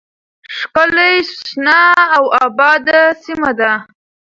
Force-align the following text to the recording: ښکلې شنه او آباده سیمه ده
ښکلې 0.57 1.11
شنه 1.31 1.81
او 2.15 2.23
آباده 2.45 3.01
سیمه 3.23 3.51
ده 3.59 3.71